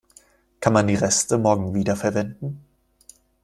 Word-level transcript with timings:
Kann 0.61 0.73
man 0.73 0.87
die 0.87 0.95
Reste 0.95 1.37
morgen 1.37 1.75
wiederverwenden? 1.75 2.65